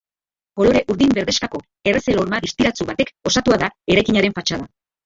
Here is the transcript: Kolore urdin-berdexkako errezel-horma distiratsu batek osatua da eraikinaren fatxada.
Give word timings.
Kolore 0.61 0.79
urdin-berdexkako 0.93 1.61
errezel-horma 1.93 2.41
distiratsu 2.49 2.91
batek 2.91 3.17
osatua 3.33 3.65
da 3.67 3.73
eraikinaren 3.97 4.41
fatxada. 4.43 4.73